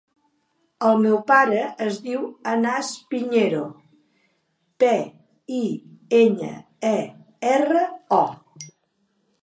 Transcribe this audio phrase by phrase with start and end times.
[0.85, 3.61] El meu pare es diu Anas Piñero:
[4.85, 4.91] pe,
[5.61, 5.63] i,
[6.25, 6.53] enya,
[6.97, 6.99] e,
[7.57, 7.89] erra,
[8.23, 8.25] o.